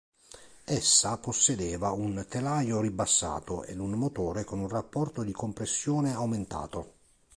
Essa 0.65 1.19
possedeva 1.19 1.91
un 1.91 2.25
telaio 2.27 2.81
ribassato 2.81 3.61
ed 3.65 3.77
un 3.77 3.91
motore 3.91 4.43
con 4.43 4.57
un 4.57 4.67
rapporto 4.67 5.21
di 5.21 5.31
compressione 5.31 6.11
aumentato. 6.11 6.93